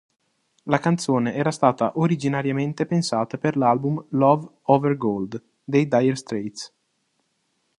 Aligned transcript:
La 0.63 0.79
canzone 0.79 1.35
era 1.35 1.51
stata 1.51 1.91
originariamente 1.97 2.87
pensata 2.87 3.37
per 3.37 3.55
l'album 3.55 4.03
"Love 4.09 4.47
over 4.63 4.97
Gold" 4.97 5.39
dei 5.63 5.87
Dire 5.87 6.15
Straits. 6.15 6.73